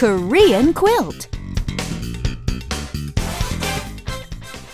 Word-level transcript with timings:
Korean 0.00 0.72
quilt. 0.74 1.28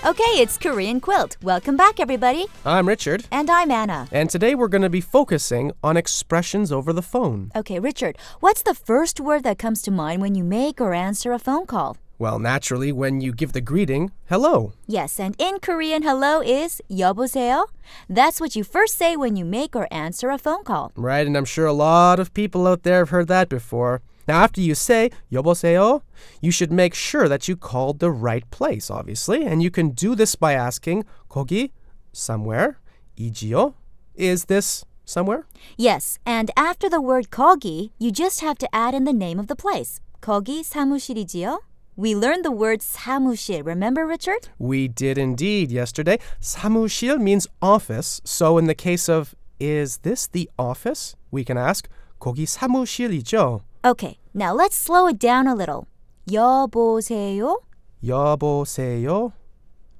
Okay, 0.04 0.32
it's 0.42 0.58
Korean 0.58 1.00
quilt. 1.00 1.36
Welcome 1.42 1.76
back, 1.76 2.00
everybody. 2.00 2.46
I'm 2.66 2.88
Richard, 2.88 3.24
And 3.30 3.48
I'm 3.48 3.70
Anna. 3.70 4.08
and 4.10 4.28
today 4.28 4.54
we're 4.56 4.66
going 4.68 4.82
to 4.82 4.90
be 4.90 5.00
focusing 5.00 5.70
on 5.82 5.96
expressions 5.96 6.72
over 6.72 6.92
the 6.92 7.02
phone. 7.02 7.52
Okay, 7.54 7.78
Richard, 7.78 8.18
what's 8.40 8.62
the 8.62 8.74
first 8.74 9.20
word 9.20 9.44
that 9.44 9.58
comes 9.58 9.80
to 9.82 9.90
mind 9.92 10.20
when 10.20 10.34
you 10.34 10.42
make 10.42 10.80
or 10.80 10.92
answer 10.92 11.32
a 11.32 11.38
phone 11.38 11.66
call? 11.66 11.96
Well, 12.18 12.38
naturally, 12.40 12.92
when 12.92 13.20
you 13.20 13.32
give 13.32 13.52
the 13.52 13.60
greeting, 13.60 14.10
hello. 14.28 14.72
Yes, 14.86 15.18
and 15.20 15.34
in 15.38 15.58
Korean, 15.60 16.02
hello 16.02 16.40
is 16.40 16.80
여보세요. 16.90 17.66
That's 18.08 18.40
what 18.40 18.54
you 18.56 18.64
first 18.64 18.96
say 18.98 19.16
when 19.16 19.36
you 19.36 19.44
make 19.44 19.74
or 19.76 19.86
answer 19.92 20.30
a 20.30 20.38
phone 20.38 20.64
call. 20.64 20.92
Right, 20.96 21.26
and 21.26 21.36
I'm 21.36 21.44
sure 21.44 21.66
a 21.66 21.72
lot 21.72 22.18
of 22.20 22.34
people 22.34 22.66
out 22.66 22.82
there 22.82 22.98
have 23.00 23.10
heard 23.10 23.28
that 23.28 23.48
before. 23.48 24.02
Now, 24.28 24.42
after 24.42 24.60
you 24.60 24.74
say 24.74 25.10
여보세요, 25.32 26.02
you 26.40 26.52
should 26.52 26.72
make 26.72 26.94
sure 26.94 27.28
that 27.28 27.48
you 27.48 27.56
called 27.56 27.98
the 27.98 28.10
right 28.10 28.48
place, 28.50 28.90
obviously, 28.90 29.44
and 29.44 29.62
you 29.62 29.70
can 29.70 29.90
do 29.90 30.14
this 30.14 30.36
by 30.36 30.52
asking 30.54 31.04
거기 31.28 31.70
somewhere 32.12 32.78
이지요 33.18 33.74
is 34.14 34.44
this 34.46 34.84
somewhere? 35.04 35.46
Yes, 35.76 36.18
and 36.24 36.50
after 36.56 36.88
the 36.88 37.00
word 37.00 37.30
거기, 37.30 37.90
you 37.98 38.10
just 38.10 38.40
have 38.40 38.58
to 38.58 38.68
add 38.74 38.94
in 38.94 39.04
the 39.04 39.12
name 39.12 39.38
of 39.38 39.48
the 39.48 39.56
place. 39.56 40.00
거기 40.20 40.62
사무실이지요? 40.62 41.60
We 41.96 42.14
learned 42.14 42.44
the 42.44 42.52
word 42.52 42.80
사무실. 42.80 43.64
Remember, 43.64 44.06
Richard? 44.06 44.48
We 44.58 44.88
did 44.88 45.18
indeed 45.18 45.70
yesterday. 45.70 46.18
사무실 46.40 47.20
means 47.20 47.46
office, 47.60 48.20
so 48.24 48.56
in 48.58 48.66
the 48.66 48.74
case 48.74 49.08
of 49.08 49.34
is 49.60 49.98
this 49.98 50.26
the 50.26 50.48
office? 50.58 51.14
We 51.30 51.44
can 51.44 51.58
ask 51.58 51.88
거기 52.20 52.46
사무실이죠? 52.46 53.60
Okay, 53.86 54.18
now 54.32 54.54
let's 54.54 54.76
slow 54.76 55.08
it 55.08 55.18
down 55.18 55.46
a 55.46 55.54
little. 55.54 55.86
여보세요? 56.30 57.58
여보세요? 58.04 59.32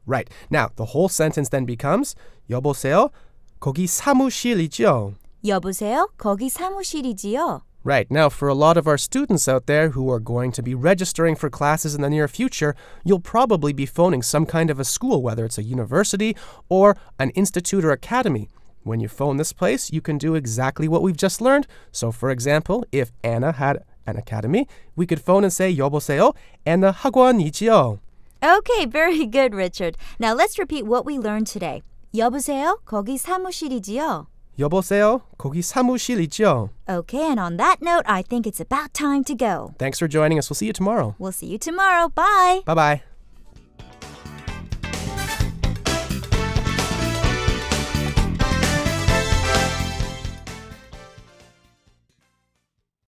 Right. 0.06 0.28
Now, 0.50 0.70
the 0.76 0.86
whole 0.86 1.08
sentence 1.08 1.48
then 1.48 1.64
becomes 1.64 2.14
여보세요? 2.50 3.10
거기 3.60 3.86
사무실이죠? 3.86 5.14
여보세요? 5.44 6.08
거기 6.18 6.48
사무실이지요? 6.48 7.62
Right. 7.84 8.08
Now, 8.10 8.28
for 8.28 8.48
a 8.48 8.54
lot 8.54 8.76
of 8.76 8.86
our 8.86 8.96
students 8.96 9.48
out 9.48 9.66
there 9.66 9.90
who 9.90 10.08
are 10.10 10.20
going 10.20 10.52
to 10.52 10.62
be 10.62 10.74
registering 10.74 11.34
for 11.34 11.50
classes 11.50 11.96
in 11.96 12.02
the 12.02 12.10
near 12.10 12.28
future, 12.28 12.76
you'll 13.04 13.18
probably 13.18 13.72
be 13.72 13.86
phoning 13.86 14.22
some 14.22 14.46
kind 14.46 14.70
of 14.70 14.78
a 14.78 14.84
school, 14.84 15.20
whether 15.20 15.44
it's 15.44 15.58
a 15.58 15.64
university 15.64 16.36
or 16.68 16.96
an 17.18 17.30
institute 17.30 17.84
or 17.84 17.90
academy. 17.90 18.48
When 18.86 19.00
you 19.00 19.08
phone 19.08 19.36
this 19.36 19.52
place, 19.52 19.92
you 19.92 20.00
can 20.00 20.18
do 20.18 20.34
exactly 20.34 20.88
what 20.88 21.02
we've 21.02 21.16
just 21.16 21.40
learned. 21.40 21.66
So, 21.92 22.10
for 22.10 22.30
example, 22.30 22.84
if 22.90 23.12
Anna 23.22 23.52
had 23.52 23.84
an 24.06 24.16
academy, 24.16 24.66
we 24.96 25.06
could 25.06 25.20
phone 25.20 25.44
and 25.44 25.52
say 25.52 25.72
여보세요? 25.74 26.34
Anna 26.66 26.92
학원이지요? 26.92 28.00
Okay, 28.42 28.86
very 28.86 29.24
good, 29.26 29.54
Richard. 29.54 29.96
Now 30.18 30.34
let's 30.34 30.58
repeat 30.58 30.84
what 30.84 31.06
we 31.06 31.16
learned 31.18 31.46
today. 31.46 31.82
여보세요? 32.14 32.78
거기 32.84 33.16
사무실이지요? 33.16 34.26
여보세요? 34.58 35.22
거기 35.38 35.62
사무실이죠? 35.62 36.70
Okay, 36.88 37.30
and 37.30 37.38
on 37.38 37.56
that 37.56 37.80
note, 37.80 38.04
I 38.06 38.22
think 38.22 38.46
it's 38.46 38.60
about 38.60 38.92
time 38.92 39.22
to 39.24 39.34
go. 39.34 39.74
Thanks 39.78 39.98
for 39.98 40.08
joining 40.08 40.38
us. 40.38 40.50
We'll 40.50 40.56
see 40.56 40.66
you 40.66 40.72
tomorrow. 40.72 41.14
We'll 41.18 41.32
see 41.32 41.46
you 41.46 41.58
tomorrow. 41.58 42.08
Bye. 42.08 42.62
Bye 42.66 42.74
bye. 42.74 43.02